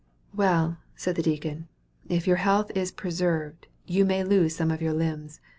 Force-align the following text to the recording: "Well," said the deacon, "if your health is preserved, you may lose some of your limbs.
"Well," 0.33 0.79
said 0.95 1.15
the 1.15 1.21
deacon, 1.21 1.67
"if 2.09 2.25
your 2.25 2.37
health 2.37 2.71
is 2.73 2.91
preserved, 2.91 3.67
you 3.85 4.03
may 4.03 4.23
lose 4.23 4.55
some 4.55 4.71
of 4.71 4.81
your 4.81 4.93
limbs. 4.93 5.39